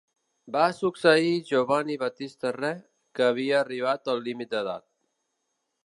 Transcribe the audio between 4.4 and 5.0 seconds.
d'edat.